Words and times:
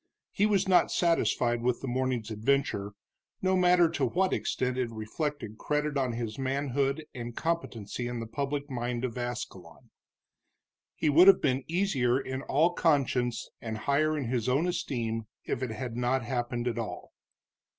He 0.31 0.47
was 0.47 0.67
not 0.67 0.89
satisfied 0.91 1.61
with 1.61 1.81
the 1.81 1.87
morning's 1.87 2.31
adventure, 2.31 2.93
no 3.39 3.55
matter 3.55 3.87
to 3.91 4.05
what 4.07 4.33
extent 4.33 4.75
it 4.75 4.89
reflected 4.89 5.59
credit 5.59 5.95
on 5.95 6.13
his 6.13 6.39
manhood 6.39 7.05
and 7.13 7.35
competency 7.37 8.07
in 8.07 8.19
the 8.19 8.25
public 8.25 8.67
mind 8.67 9.05
of 9.05 9.15
Ascalon. 9.15 9.91
He 10.95 11.09
would 11.11 11.27
have 11.27 11.39
been 11.39 11.63
easier 11.67 12.19
in 12.19 12.41
all 12.41 12.73
conscience 12.73 13.47
and 13.61 13.77
higher 13.77 14.17
in 14.17 14.25
his 14.25 14.49
own 14.49 14.65
esteem 14.67 15.27
if 15.45 15.61
it 15.61 15.69
had 15.69 15.95
not 15.95 16.23
happened 16.23 16.67
at 16.67 16.79
all. 16.79 17.13